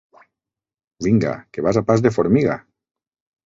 [1.07, 2.61] Vinga, que vas a pas de formiga!